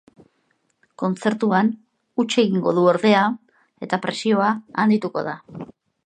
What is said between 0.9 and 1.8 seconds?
Kontzertuan